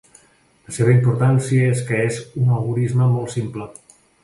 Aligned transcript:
La 0.69 0.71
seva 0.77 0.93
importància 0.93 1.67
és 1.75 1.85
que 1.91 2.01
és 2.07 2.19
un 2.45 2.51
algorisme 2.57 3.13
molt 3.15 3.37
simple. 3.39 3.71